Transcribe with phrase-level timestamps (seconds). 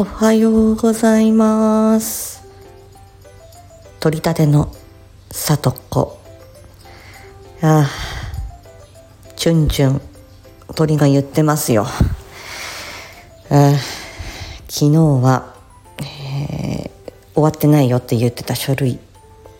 [0.00, 2.44] おはようございます。
[3.98, 4.72] 取り立ての
[5.32, 6.20] さとこ
[7.60, 7.90] ああ
[9.34, 10.00] チュンチュン
[10.76, 11.84] 鳥が言ってますよ。
[13.50, 13.74] あ
[14.68, 15.52] 昨日は、
[15.98, 19.00] えー、終わってないよって言ってた書類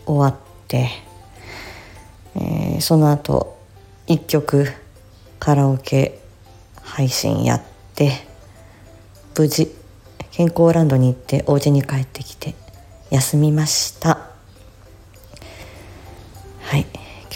[0.05, 0.35] 終わっ
[0.69, 0.89] て、
[2.37, 3.57] えー、その後
[4.07, 4.71] 一曲
[5.37, 6.21] カラオケ
[6.81, 7.61] 配信やっ
[7.93, 8.13] て
[9.37, 9.75] 無事
[10.39, 12.55] 健康ランドに行ってお家に帰ってきて
[13.09, 14.29] 休みました。
[16.61, 16.85] はい。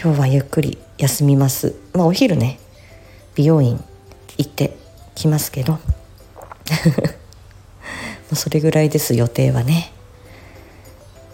[0.01, 1.75] 今日はゆっくり休みます。
[1.91, 2.59] まあお昼ね
[3.35, 3.83] 美容院
[4.37, 4.77] 行って
[5.15, 5.79] きますけど。
[8.33, 9.91] それぐらいです予定はね。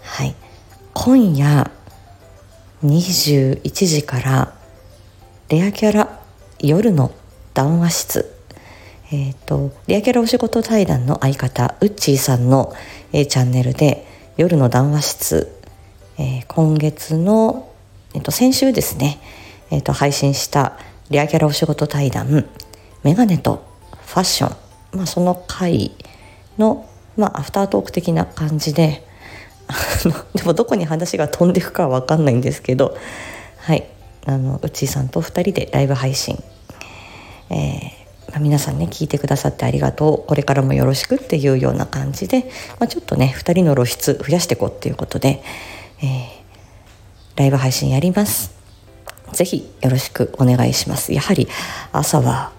[0.01, 0.33] はい。
[0.95, 1.70] 今夜
[2.83, 4.55] 21時から
[5.49, 6.20] レアキャラ
[6.57, 7.11] 夜の
[7.53, 8.38] 談話室。
[9.12, 12.74] えっ、ー、とレアキャラお仕事対談の相方ウッチーさんの、
[13.12, 14.05] えー、チャンネルで
[14.38, 15.51] 夜の談話室、
[16.18, 17.74] えー、今月の、
[18.13, 19.20] えーと、先週ですね、
[19.71, 20.77] えーと、配信した
[21.10, 22.48] レアキャラお仕事対談
[23.04, 23.66] メガネと
[24.05, 24.54] ファッショ
[24.93, 25.91] ン、まあ、その回
[26.57, 29.04] の、まあ、アフタートーク的な感じで
[30.35, 32.98] でもどこに話が飛んでいくかは分かんないんですけど
[33.57, 33.85] はい
[34.26, 36.41] あのうちーさんと2人でライブ配信、
[37.49, 37.98] えー、
[38.38, 40.27] 皆さんね聞いてくださってありがとう。
[40.27, 42.44] これからもよろしくっていうような感じで、
[42.80, 45.41] まあ、ちょっとね2人の露出増やしていこうっていうことで、
[46.02, 46.08] えー、
[47.38, 48.54] ライブ配信やります。
[49.34, 51.13] ぜひよろしくお願いします。
[51.13, 51.48] やはり
[51.91, 52.52] 朝は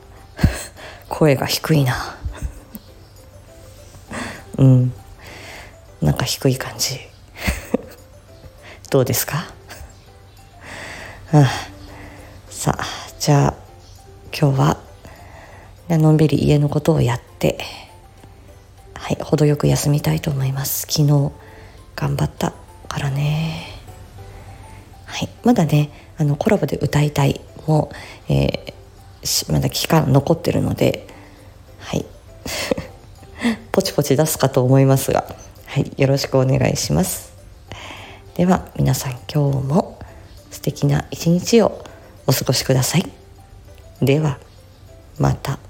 [1.08, 2.16] 声が低いな。
[4.58, 4.92] うん。
[6.00, 6.98] なんか低い感じ。
[8.90, 9.46] どうですか、
[11.32, 11.50] あ、
[12.48, 12.84] さあ
[13.18, 13.54] じゃあ
[14.36, 14.89] 今日は
[15.98, 17.58] のんびり家のことをやって
[18.94, 20.82] はい程よく休みたいと思います。
[20.82, 21.32] 昨日
[21.96, 22.52] 頑張った
[22.88, 23.66] からね。
[25.04, 27.40] はいまだねあのコラボで歌いたい。
[27.66, 27.92] も、
[28.28, 31.06] えー、まだ期間残ってるので
[31.78, 32.04] はい。
[33.72, 35.24] ポチポチ出すかと思いますが
[35.66, 37.32] はいよろしくお願いします。
[38.34, 39.98] では皆さん今日も
[40.50, 41.84] 素敵な一日を
[42.26, 43.06] お過ごしください。
[44.02, 44.38] では
[45.18, 45.69] また。